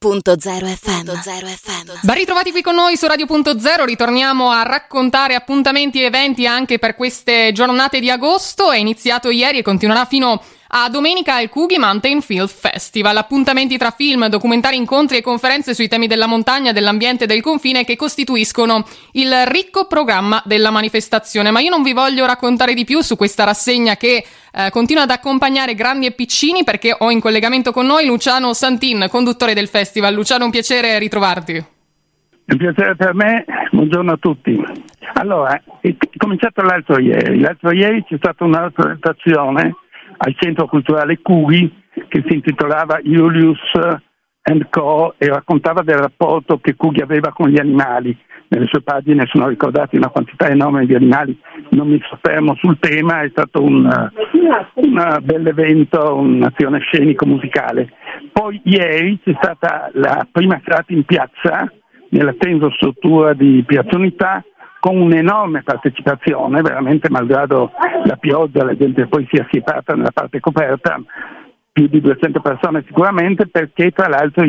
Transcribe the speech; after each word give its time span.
FM. 0.00 1.08
FM. 1.08 1.90
Ben 2.02 2.14
ritrovati 2.14 2.52
qui 2.52 2.62
con 2.62 2.76
noi 2.76 2.96
su 2.96 3.08
Radio.0, 3.08 3.84
ritorniamo 3.84 4.48
a 4.48 4.62
raccontare 4.62 5.34
appuntamenti 5.34 6.00
e 6.00 6.04
eventi 6.04 6.46
anche 6.46 6.78
per 6.78 6.94
queste 6.94 7.50
giornate 7.50 7.98
di 7.98 8.08
agosto. 8.08 8.70
È 8.70 8.76
iniziato 8.76 9.28
ieri 9.28 9.58
e 9.58 9.62
continuerà 9.62 10.04
fino 10.04 10.34
a 10.34 10.40
domenica 10.90 11.36
al 11.36 11.48
Kugi 11.48 11.78
Mountain 11.78 12.20
Film 12.20 12.46
Festival. 12.46 13.16
Appuntamenti 13.16 13.78
tra 13.78 13.90
film, 13.90 14.28
documentari, 14.28 14.76
incontri 14.76 15.16
e 15.16 15.22
conferenze 15.22 15.74
sui 15.74 15.88
temi 15.88 16.06
della 16.06 16.26
montagna, 16.26 16.72
dell'ambiente 16.72 17.24
e 17.24 17.26
del 17.26 17.40
confine 17.40 17.84
che 17.84 17.96
costituiscono 17.96 18.84
il 19.12 19.32
ricco 19.46 19.86
programma 19.86 20.42
della 20.44 20.70
manifestazione. 20.70 21.50
Ma 21.50 21.60
io 21.60 21.70
non 21.70 21.82
vi 21.82 21.94
voglio 21.94 22.26
raccontare 22.26 22.74
di 22.74 22.84
più 22.84 23.00
su 23.00 23.16
questa 23.16 23.44
rassegna 23.44 23.96
che 23.96 24.24
eh, 24.52 24.70
continua 24.70 25.04
ad 25.04 25.10
accompagnare 25.10 25.74
grandi 25.74 26.06
e 26.06 26.12
piccini 26.12 26.64
perché 26.64 26.94
ho 26.96 27.10
in 27.10 27.20
collegamento 27.20 27.72
con 27.72 27.86
noi 27.86 28.06
Luciano 28.06 28.52
Santin, 28.52 29.06
conduttore 29.10 29.54
del 29.54 29.68
festival. 29.68 30.12
Luciano, 30.12 30.44
un 30.44 30.50
piacere 30.50 30.98
ritrovarti. 30.98 31.64
È 32.44 32.52
un 32.52 32.58
piacere 32.58 32.96
per 32.96 33.14
me, 33.14 33.44
buongiorno 33.70 34.12
a 34.12 34.16
tutti. 34.16 34.58
Allora, 35.14 35.60
è 35.80 35.94
cominciato 36.16 36.62
l'altro 36.62 36.98
ieri. 36.98 37.40
L'altro 37.40 37.72
ieri 37.72 38.04
c'è 38.04 38.16
stata 38.16 38.44
una 38.44 38.70
presentazione 38.70 39.74
al 40.18 40.34
Centro 40.36 40.66
Culturale 40.66 41.20
Cughi 41.20 41.70
che 42.08 42.22
si 42.26 42.34
intitolava 42.34 43.00
Julius 43.02 43.60
and 44.42 44.68
Co. 44.70 45.14
e 45.18 45.28
raccontava 45.28 45.82
del 45.82 45.98
rapporto 45.98 46.58
che 46.58 46.74
Cughi 46.74 47.00
aveva 47.00 47.32
con 47.32 47.48
gli 47.48 47.58
animali. 47.58 48.16
Nelle 48.50 48.66
sue 48.66 48.80
pagine 48.80 49.26
sono 49.26 49.46
ricordati 49.46 49.96
una 49.96 50.08
quantità 50.08 50.48
enorme 50.48 50.86
di 50.86 50.94
animali, 50.94 51.38
non 51.70 51.88
mi 51.88 52.00
soffermo 52.08 52.54
sul 52.54 52.78
tema, 52.78 53.20
è 53.20 53.28
stato 53.28 53.62
un, 53.62 53.86
un 54.74 55.18
bel 55.20 55.46
evento, 55.46 56.14
un'azione 56.14 56.78
scenico-musicale. 56.78 57.92
Poi 58.32 58.58
ieri 58.64 59.18
c'è 59.22 59.34
stata 59.36 59.90
la 59.92 60.26
prima 60.32 60.58
serata 60.64 60.94
in 60.94 61.04
piazza, 61.04 61.70
nella 62.10 62.32
tensostruttura 62.38 63.34
di 63.34 63.62
Piazza 63.66 63.96
Unità, 63.96 64.42
con 64.80 65.00
un'enorme 65.00 65.62
partecipazione, 65.62 66.62
veramente 66.62 67.10
malgrado 67.10 67.72
la 68.04 68.16
pioggia 68.16 68.64
la 68.64 68.76
gente 68.76 69.06
poi 69.06 69.26
si 69.30 69.36
è 69.36 69.42
assiepata 69.42 69.94
nella 69.94 70.12
parte 70.12 70.40
coperta, 70.40 71.00
più 71.72 71.86
di 71.86 72.00
200 72.00 72.40
persone 72.40 72.82
sicuramente, 72.86 73.46
perché 73.46 73.90
tra 73.92 74.08
l'altro 74.08 74.44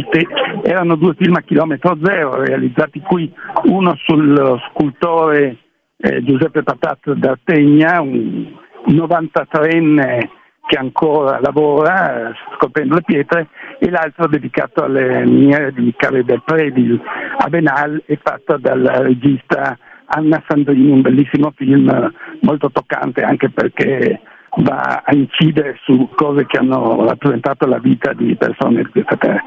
erano 0.63 0.95
due 0.95 1.13
film 1.15 1.35
a 1.35 1.41
chilometro 1.41 1.97
zero 2.03 2.43
realizzati 2.43 2.99
qui, 3.01 3.31
uno 3.65 3.95
sul 3.97 4.59
scultore 4.69 5.57
eh, 5.97 6.23
Giuseppe 6.23 6.63
Patat 6.63 7.13
d'Artegna, 7.13 8.01
un 8.01 8.57
93enne 8.87 10.27
che 10.65 10.77
ancora 10.77 11.39
lavora 11.41 12.31
scoprendo 12.55 12.95
le 12.95 13.01
pietre 13.03 13.47
e 13.79 13.89
l'altro 13.89 14.27
dedicato 14.27 14.83
alle 14.83 15.25
miniere 15.25 15.71
di 15.73 15.93
Cave 15.97 16.23
del 16.23 16.43
Predil 16.43 17.01
a 17.39 17.49
Benal 17.49 18.03
e 18.05 18.19
fatto 18.21 18.57
dal 18.57 18.81
regista 18.81 19.77
Anna 20.09 20.43
Sandrini, 20.47 20.91
un 20.91 21.01
bellissimo 21.01 21.51
film 21.55 22.13
molto 22.41 22.71
toccante 22.71 23.21
anche 23.21 23.49
perché 23.49 24.19
va 24.57 25.03
a 25.05 25.13
incidere 25.13 25.77
su 25.83 26.09
cose 26.15 26.45
che 26.47 26.57
hanno 26.57 27.05
rappresentato 27.05 27.67
la 27.67 27.77
vita 27.77 28.13
di 28.13 28.35
persone 28.35 28.83
di 28.83 28.89
questa 28.89 29.15
terra. 29.17 29.43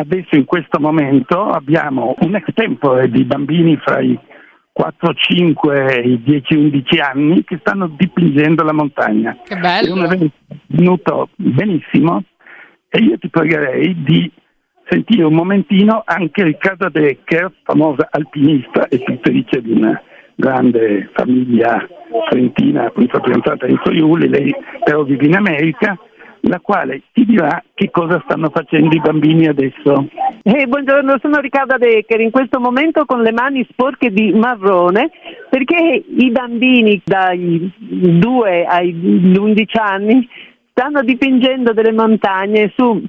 Adesso 0.00 0.36
in 0.36 0.44
questo 0.44 0.80
momento 0.80 1.50
abbiamo 1.50 2.14
un 2.20 2.34
extempore 2.34 3.10
di 3.10 3.24
bambini 3.24 3.76
fra 3.76 4.00
i 4.00 4.18
4, 4.72 5.12
5 5.12 5.94
e 5.94 6.08
i 6.08 6.22
10, 6.22 6.54
11 6.54 6.98
anni 7.00 7.44
che 7.44 7.58
stanno 7.60 7.88
dipingendo 7.88 8.62
la 8.62 8.72
montagna. 8.72 9.36
Che 9.44 9.56
bello! 9.56 9.88
È 9.88 9.98
un 9.98 10.04
evento 10.04 10.32
venuto 10.66 11.28
benissimo 11.34 12.22
e 12.88 12.98
io 13.00 13.18
ti 13.18 13.28
pregherei 13.28 14.02
di 14.02 14.30
sentire 14.88 15.24
un 15.24 15.34
momentino 15.34 16.02
anche 16.04 16.42
Riccardo 16.42 16.88
Decker, 16.88 17.52
famosa 17.62 18.08
alpinista 18.10 18.88
e 18.88 18.98
pittrice 18.98 19.60
di 19.60 19.72
una 19.72 20.00
grande 20.34 21.10
famiglia 21.12 21.86
trentina, 22.30 22.86
appunto 22.86 23.20
fidanzata 23.22 23.66
in 23.66 23.76
Friuli, 23.84 24.28
lei 24.28 24.54
però 24.84 25.02
vive 25.02 25.26
in 25.26 25.34
America, 25.34 25.98
la 26.42 26.60
quale 26.60 27.02
ti 27.12 27.24
dirà 27.24 27.62
che 27.74 27.90
cosa 27.90 28.22
stanno 28.24 28.48
facendo 28.48 28.94
i 28.94 29.00
bambini 29.00 29.46
adesso. 29.46 30.08
Eh, 30.42 30.66
buongiorno, 30.66 31.18
sono 31.20 31.40
Riccardo 31.40 31.76
Decker, 31.76 32.20
in 32.20 32.30
questo 32.30 32.60
momento 32.60 33.04
con 33.04 33.20
le 33.20 33.32
mani 33.32 33.66
sporche 33.70 34.10
di 34.10 34.32
marrone 34.32 35.10
perché 35.50 36.04
i 36.06 36.30
bambini 36.30 37.02
dai 37.04 37.70
2 37.78 38.64
ai 38.64 39.36
11 39.36 39.76
anni 39.78 40.28
stanno 40.70 41.02
dipingendo 41.02 41.72
delle 41.72 41.92
montagne 41.92 42.72
su 42.76 43.02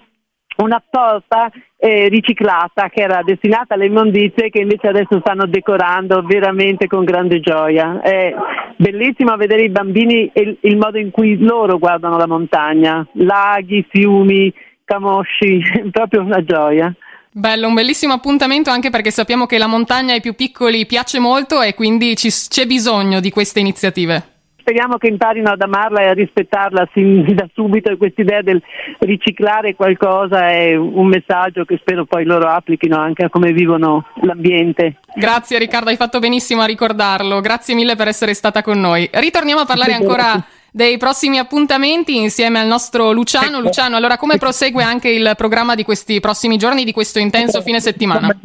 una 0.64 0.84
porta 0.88 1.50
eh, 1.78 2.08
riciclata 2.10 2.90
che 2.90 3.02
era 3.02 3.22
destinata 3.24 3.74
alle 3.74 3.86
immondizie 3.86 4.50
che 4.50 4.60
invece 4.60 4.88
adesso 4.88 5.20
stanno 5.20 5.46
decorando 5.46 6.22
veramente 6.24 6.88
con 6.88 7.04
grande 7.04 7.40
gioia. 7.40 8.02
È 8.02 8.34
bellissimo 8.76 9.36
vedere 9.36 9.64
i 9.64 9.70
bambini 9.70 10.30
e 10.34 10.58
il, 10.60 10.78
modo 10.78 10.98
in 10.98 11.12
cui 11.12 11.38
loro 11.38 11.78
guardano 11.78 12.18
la 12.18 12.28
montagna, 12.28 13.06
laghi, 13.14 13.86
fiumi, 13.90 14.54
camosci, 14.84 15.62
proprio 15.92 16.22
una 16.22 16.44
gioia. 16.44 16.94
Bello, 17.32 17.68
un 17.68 17.76
bellissimo 17.76 18.14
appuntamento 18.14 18.70
anche 18.70 18.90
perché 18.90 19.12
sappiamo 19.12 19.46
che 19.46 19.58
la 19.58 19.68
montagna 19.68 20.14
ai 20.14 20.22
più 20.22 20.34
piccoli 20.34 20.86
piace 20.86 21.20
molto 21.20 21.62
e 21.62 21.76
quindi 21.76 22.18
ci, 22.18 22.30
c'è 22.30 22.66
bisogno 22.66 23.20
di 23.20 23.30
queste 23.30 23.60
iniziative 23.60 24.39
speriamo 24.60 24.98
che 24.98 25.08
imparino 25.08 25.50
ad 25.50 25.62
amarla 25.62 26.02
e 26.02 26.08
a 26.08 26.14
rispettarla 26.14 26.88
sin 26.94 27.26
da 27.34 27.48
subito 27.54 27.92
e 27.92 27.98
questa 27.98 28.22
idea 28.22 28.42
del 28.42 28.62
riciclare 29.00 29.76
qualcosa 29.76 30.50
è 30.50 30.76
un 30.76 31.08
messaggio 31.08 31.66
che 31.66 31.78
spero 31.80 32.06
poi 32.06 32.26
loro 32.26 32.48
applichino 32.48 32.98
anche 32.98 33.26
a 33.26 33.30
come 33.30 33.52
vivono 33.52 34.06
l'ambiente. 34.22 35.00
Grazie 35.16 35.60
Riccardo, 35.60 35.90
hai 35.90 35.96
fatto 35.96 36.20
benissimo 36.20 36.62
a 36.62 36.66
ricordarlo, 36.66 37.40
grazie 37.42 37.74
mille 37.74 37.96
per 37.96 38.08
essere 38.08 38.34
stata 38.34 38.62
con 38.62 38.80
noi. 38.80 39.10
Ritorniamo 39.12 39.62
a 39.62 39.66
parlare 39.66 39.94
ancora 39.94 40.44
dei 40.72 40.98
prossimi 40.98 41.40
appuntamenti 41.40 42.16
insieme 42.16 42.60
al 42.60 42.68
nostro 42.68 43.12
Luciano. 43.12 43.58
Ecco. 43.58 43.60
Luciano, 43.62 43.96
allora 43.96 44.18
come 44.18 44.38
prosegue 44.38 44.84
anche 44.84 45.10
il 45.10 45.34
programma 45.36 45.76
di 45.76 45.84
questi 45.84 46.20
prossimi 46.20 46.58
giorni, 46.58 46.84
di 46.84 46.92
questo 46.92 47.20
intenso 47.20 47.62
fine 47.62 47.80
settimana? 47.80 48.36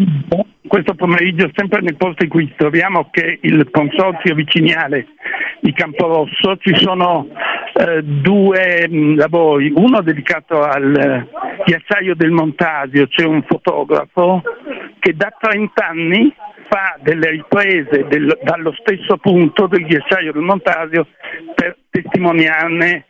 Questo 0.74 0.94
pomeriggio, 0.96 1.48
sempre 1.54 1.82
nel 1.82 1.94
posto 1.94 2.24
in 2.24 2.28
cui 2.28 2.52
troviamo, 2.56 3.08
che 3.12 3.38
il 3.42 3.70
consorzio 3.70 4.34
vicinale 4.34 5.06
di 5.60 5.72
Camporosso, 5.72 6.56
ci 6.56 6.74
sono 6.74 7.28
eh, 7.74 8.02
due 8.02 8.88
mh, 8.88 8.96
mm, 8.96 9.16
lavori, 9.16 9.72
uno 9.72 10.02
dedicato 10.02 10.62
al 10.62 10.96
eh, 10.96 11.28
ghiacciaio 11.64 12.16
del 12.16 12.32
Montasio, 12.32 13.06
c'è 13.06 13.24
un 13.24 13.44
fotografo 13.44 14.42
che 14.98 15.14
da 15.14 15.32
30 15.38 15.86
anni 15.86 16.34
fa 16.68 16.98
delle 17.00 17.30
riprese 17.30 18.06
del, 18.08 18.36
dallo 18.42 18.72
stesso 18.72 19.16
punto 19.18 19.68
del 19.68 19.86
ghiacciaio 19.86 20.32
del 20.32 20.42
Montasio 20.42 21.06
per 21.54 21.76
testimoniarne 21.88 23.04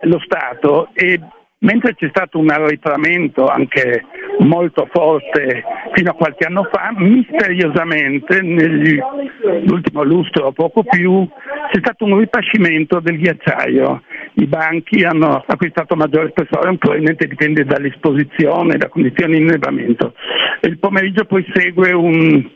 lo 0.00 0.18
stato 0.18 0.90
e 0.92 1.18
mentre 1.60 1.94
c'è 1.94 2.08
stato 2.08 2.38
un 2.38 2.50
arretramento 2.50 3.46
anche 3.46 4.04
molto 4.40 4.88
forte 4.92 5.64
fino 5.94 6.10
a 6.10 6.14
qualche 6.14 6.46
anno 6.46 6.68
fa, 6.70 6.92
misteriosamente 6.94 8.42
nell'ultimo 8.42 10.02
lustro 10.02 10.46
o 10.46 10.52
poco 10.52 10.82
più 10.82 11.26
c'è 11.70 11.78
stato 11.78 12.04
un 12.04 12.18
ripascimento 12.18 13.00
del 13.00 13.18
ghiacciaio. 13.18 14.02
I 14.34 14.46
banchi 14.46 15.02
hanno 15.04 15.42
acquistato 15.46 15.96
maggiore 15.96 16.28
spessore, 16.30 16.76
probabilmente 16.76 17.26
dipende 17.26 17.64
dall'esposizione, 17.64 18.76
da 18.76 18.88
condizioni 18.88 19.36
di 19.36 19.42
innevamento. 19.42 20.14
Il 20.62 20.78
pomeriggio 20.78 21.24
poi 21.24 21.44
segue 21.54 21.92
un, 21.92 22.46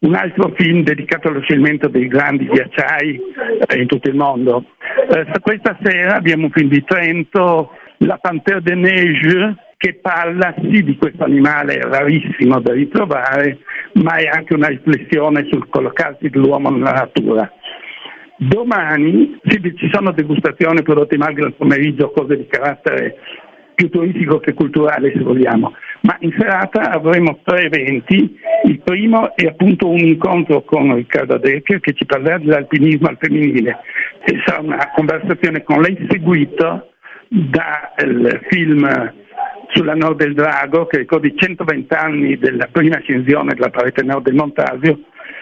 un 0.00 0.14
altro 0.14 0.52
film 0.56 0.82
dedicato 0.82 1.28
allo 1.28 1.40
scioglimento 1.40 1.88
dei 1.88 2.08
grandi 2.08 2.46
ghiacciai 2.46 3.20
eh, 3.68 3.80
in 3.80 3.86
tutto 3.86 4.08
il 4.08 4.16
mondo. 4.16 4.64
Eh, 5.10 5.26
questa 5.40 5.78
sera 5.80 6.16
abbiamo 6.16 6.46
un 6.46 6.50
film 6.50 6.68
di 6.68 6.82
Trento, 6.84 7.70
La 7.98 8.18
Panthère 8.18 8.62
de 8.62 8.74
Neige, 8.74 9.56
che 9.76 9.94
parla 9.94 10.54
sì 10.60 10.84
di 10.84 10.96
questo 10.96 11.24
animale 11.24 11.80
rarissimo 11.80 12.60
da 12.60 12.72
ritrovare, 12.72 13.58
ma 13.94 14.16
è 14.16 14.26
anche 14.26 14.54
una 14.54 14.68
riflessione 14.68 15.46
sul 15.50 15.68
collocarsi 15.68 16.28
dell'uomo 16.28 16.70
nella 16.70 16.92
natura. 16.92 17.50
Domani 18.36 19.38
sì, 19.42 19.60
ci 19.76 19.90
sono 19.92 20.12
degustazioni 20.12 20.82
prodotte 20.82 21.16
in 21.16 21.22
Magro 21.22 21.46
al 21.46 21.54
pomeriggio, 21.54 22.10
cose 22.10 22.36
di 22.36 22.46
carattere 22.46 23.16
più 23.74 23.88
turistico 23.90 24.38
che 24.38 24.54
culturale 24.54 25.12
se 25.12 25.20
vogliamo, 25.20 25.72
ma 26.02 26.16
in 26.20 26.32
serata 26.38 26.90
avremo 26.90 27.40
tre 27.42 27.66
eventi. 27.66 28.38
Il 28.64 28.80
primo 28.80 29.34
è 29.34 29.46
appunto 29.46 29.88
un 29.88 29.98
incontro 29.98 30.62
con 30.62 30.94
Riccardo 30.94 31.38
Decker 31.38 31.80
che 31.80 31.94
ci 31.94 32.04
parlerà 32.04 32.38
dell'alpinismo 32.38 33.08
al 33.08 33.16
femminile 33.20 33.78
e 34.24 34.40
sarà 34.44 34.60
una 34.60 34.90
conversazione 34.94 35.62
con 35.64 35.80
lei 35.80 35.96
seguito 36.08 36.92
dal 37.28 38.40
film 38.48 39.12
sulla 39.68 39.94
Nord 39.94 40.18
del 40.18 40.34
Drago 40.34 40.86
che 40.86 40.98
ricorda 40.98 41.26
i 41.26 41.34
120 41.36 41.94
anni 41.94 42.38
della 42.38 42.68
prima 42.70 42.96
ascensione 42.96 43.54
della 43.54 43.70
parete 43.70 44.02
nord 44.02 44.24
del 44.24 44.34
Montasio 44.34 45.00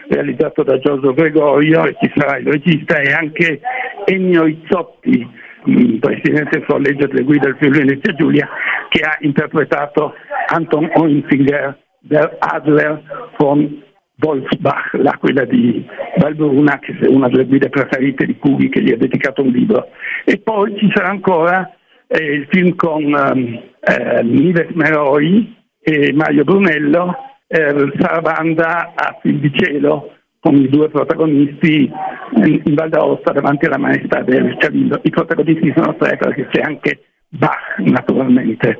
realizzato 0.09 0.63
da 0.63 0.79
Giorgio 0.79 1.15
Gregorio 1.15 1.85
e 1.87 1.97
ci 2.01 2.13
sarà 2.15 2.39
il 2.39 2.47
regista 2.47 2.99
e 2.99 3.13
anche 3.13 3.61
Ennio 4.05 4.47
Izzotti 4.47 5.29
mm, 5.69 5.99
presidente 5.99 6.59
del 6.59 6.67
collegio 6.67 7.07
delle 7.07 7.23
guide 7.23 7.47
del 7.47 7.57
Friuli 7.57 7.79
Venezia 7.79 8.15
Giulia, 8.15 8.49
che 8.89 9.01
ha 9.01 9.17
interpretato 9.21 10.15
Anton 10.49 10.91
Oinzinger 10.95 11.77
der 12.01 12.37
Adler 12.39 13.03
von 13.39 13.83
Wolfsbach, 14.21 14.95
l'aquila 14.95 15.45
di 15.45 15.85
Valbruna, 16.17 16.79
che 16.79 16.97
è 16.99 17.07
una 17.09 17.29
delle 17.29 17.45
guide 17.45 17.69
preferite 17.69 18.25
di 18.25 18.39
Cughi, 18.39 18.69
che 18.69 18.81
gli 18.81 18.93
ha 18.93 18.97
dedicato 18.97 19.43
un 19.43 19.49
libro. 19.49 19.89
E 20.25 20.39
poi 20.39 20.77
ci 20.79 20.91
sarà 20.95 21.09
ancora 21.09 21.76
eh, 22.07 22.25
il 22.25 22.47
film 22.51 22.75
con 22.75 23.05
um, 23.05 23.61
eh, 23.81 24.23
Nives 24.23 24.71
Meroi 24.75 25.55
e 25.81 26.13
Mario 26.13 26.45
Brunello, 26.45 27.15
eh, 27.47 27.93
Sarabanda 27.99 28.93
a 28.95 29.19
Fil 29.21 29.39
di 29.39 29.53
Cielo, 29.55 30.13
con 30.41 30.55
i 30.57 30.69
due 30.69 30.89
protagonisti 30.89 31.91
in, 32.37 32.61
in 32.65 32.75
Val 32.75 32.89
d'Aosta 32.89 33.33
davanti 33.33 33.67
alla 33.67 33.79
maestà 33.79 34.23
del 34.23 34.57
Cavillo. 34.59 35.01
I 35.03 35.11
protagonisti 35.11 35.73
sono 35.77 35.97
tre 35.97 36.17
perché 36.17 36.49
c'è 36.49 36.63
anche 36.63 37.01
Bach, 37.29 37.79
naturalmente, 37.79 38.79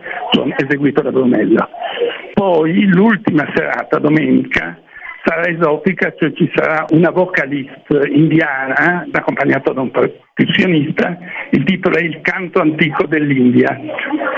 eseguito 0.57 1.03
da 1.03 1.11
Brunello. 1.11 1.69
Poi 2.33 2.87
l'ultima 2.87 3.45
serata, 3.55 3.99
domenica, 3.99 4.79
sarà 5.27 5.49
esotica, 5.49 6.15
cioè 6.17 6.33
ci 6.33 6.49
sarà 6.55 6.85
una 6.91 7.11
vocalist 7.11 7.85
indiana 8.09 9.05
accompagnata 9.11 9.73
da 9.73 9.81
un 9.81 9.91
percussionista, 9.91 11.19
il 11.51 11.65
titolo 11.65 11.97
è 11.97 12.03
Il 12.03 12.21
canto 12.21 12.61
antico 12.61 13.07
dell'India. 13.07 13.77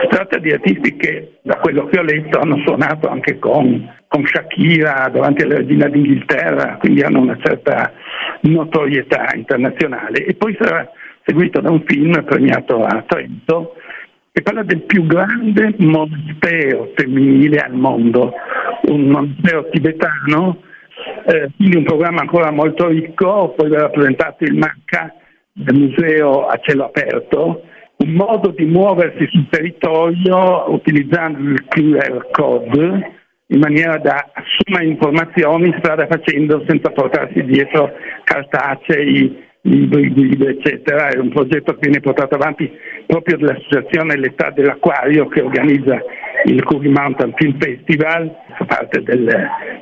Si 0.00 0.08
tratta 0.08 0.38
di 0.38 0.50
artisti 0.50 0.96
che, 0.96 1.38
da 1.42 1.56
quello 1.56 1.84
che 1.86 1.98
ho 1.98 2.02
letto, 2.02 2.38
hanno 2.38 2.56
suonato 2.64 3.08
anche 3.08 3.38
con, 3.38 3.86
con 4.08 4.24
Shakira 4.24 5.10
davanti 5.12 5.42
alla 5.42 5.56
regina 5.56 5.88
d'Inghilterra, 5.88 6.78
quindi 6.78 7.02
hanno 7.02 7.20
una 7.20 7.36
certa 7.42 7.92
notorietà 8.40 9.26
internazionale. 9.34 10.24
E 10.24 10.34
poi 10.34 10.56
sarà 10.58 10.90
seguito 11.24 11.60
da 11.60 11.70
un 11.70 11.82
film 11.84 12.24
premiato 12.24 12.82
a 12.82 13.04
Trento 13.06 13.74
che 14.32 14.42
parla 14.42 14.62
del 14.62 14.82
più 14.82 15.04
grande 15.04 15.74
monastero 15.78 16.92
femminile 16.94 17.58
al 17.58 17.74
mondo, 17.74 18.32
un 18.82 19.08
monastero 19.08 19.68
tibetano 19.68 20.62
eh, 21.28 21.50
quindi 21.56 21.76
un 21.76 21.84
programma 21.84 22.22
ancora 22.22 22.50
molto 22.50 22.88
ricco, 22.88 23.52
poi 23.54 23.68
verrà 23.68 23.90
presentato 23.90 24.44
il 24.44 24.54
MACA 24.54 25.14
del 25.52 25.78
museo 25.78 26.46
a 26.46 26.58
cielo 26.62 26.86
aperto, 26.86 27.64
un 27.98 28.12
modo 28.12 28.48
di 28.56 28.64
muoversi 28.64 29.26
sul 29.30 29.46
territorio 29.50 30.72
utilizzando 30.72 31.50
il 31.50 31.66
QR 31.68 32.30
code 32.30 33.16
in 33.48 33.58
maniera 33.58 33.98
da 33.98 34.30
assumere 34.32 34.86
informazioni 34.86 35.74
strada 35.78 36.06
facendo 36.06 36.64
senza 36.66 36.90
portarsi 36.90 37.42
dietro 37.44 37.92
cartacei, 38.24 39.44
libri, 39.62 40.10
guide, 40.10 40.50
eccetera. 40.50 41.08
È 41.08 41.18
un 41.18 41.28
progetto 41.28 41.72
che 41.74 41.80
viene 41.82 42.00
portato 42.00 42.36
avanti 42.36 42.70
proprio 43.06 43.36
dall'associazione 43.36 44.16
L'età 44.16 44.50
dell'Acquario 44.50 45.28
che 45.28 45.42
organizza 45.42 46.00
il 46.48 46.64
Cookie 46.64 46.90
Mountain 46.90 47.32
Film 47.36 47.56
Festival, 47.58 48.34
fa 48.56 48.64
parte 48.64 49.02
del, 49.02 49.28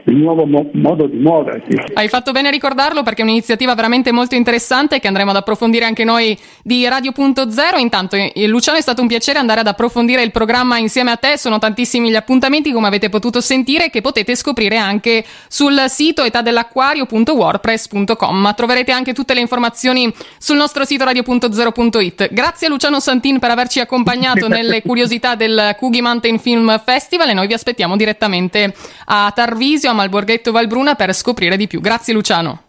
del 0.05 0.17
nuovo 0.17 0.45
mo- 0.47 0.69
modo 0.73 1.07
di 1.07 1.17
muoversi. 1.17 1.79
Hai 1.95 2.09
fatto 2.09 2.33
bene 2.33 2.49
a 2.49 2.51
ricordarlo 2.51 3.03
perché 3.03 3.23
è 3.23 3.25
un'iniziativa 3.25 3.75
veramente 3.75 4.13
molto 4.13 4.35
interessante 4.35 5.01
che 5.01 5.07
andremo 5.07 5.31
ad 5.31 5.37
approfondire 5.37 5.85
anche 5.85 6.05
noi 6.05 6.37
di 6.63 6.87
Radio.0. 6.87 7.79
Intanto, 7.79 8.17
eh, 8.17 8.33
Luciano, 8.47 8.77
è 8.79 8.81
stato 8.81 9.01
un 9.01 9.09
piacere 9.09 9.39
andare 9.39 9.61
ad 9.61 9.67
approfondire 9.67 10.23
il 10.23 10.33
programma 10.33 10.79
insieme 10.79 11.13
a 11.13 11.17
te. 11.17 11.39
Sono 11.39 11.59
tantissimi 11.59 12.11
gli 12.11 12.17
appuntamenti, 12.17 12.73
come 12.73 12.89
avete 12.89 13.09
potuto 13.09 13.41
sentire, 13.41 13.89
che 13.91 14.01
potete 14.01 14.35
scoprire 14.35 14.77
anche 14.77 15.25
sul 15.49 15.85
sito 15.89 16.25
etadell'acquario.wordpress.com. 16.25 18.55
Troverete 18.55 18.93
anche 18.93 19.15
tutte 19.15 19.35
le 19.35 19.41
informazioni 19.41 20.13
sul 20.39 20.57
nostro 20.57 20.85
sito 20.85 21.05
radio.0.it. 21.05 22.33
Grazie 22.33 22.67
a 22.67 22.71
Luciano 22.71 22.99
Santin 23.01 23.39
per 23.39 23.51
averci 23.51 23.81
accompagnato 23.81 24.49
nelle 24.49 24.81
curiosità 24.83 25.35
del 25.35 25.77
Coogie 25.79 26.03
Mountain 26.03 26.39
Film 26.57 26.83
Festival 26.83 27.29
e 27.29 27.35
noi 27.35 27.47
vi 27.47 27.53
aspettiamo 27.53 27.97
direttamente 27.97 28.75
a 29.07 29.31
Tarvisio, 29.35 29.91
a 29.91 29.93
Malborghetto 29.93 30.53
Valbruna 30.53 30.95
per 30.95 31.15
scoprire 31.15 31.59
di 31.59 31.67
più. 31.67 31.83
Grazie 31.83 32.15
Luciano. 32.15 32.63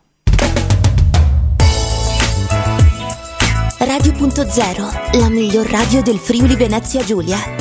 Radio.0, 3.79 5.19
la 5.19 5.29
miglior 5.29 5.65
radio 5.67 6.01
del 6.01 6.17
Friuli 6.17 6.57
Venezia 6.57 7.01
Giulia. 7.05 7.56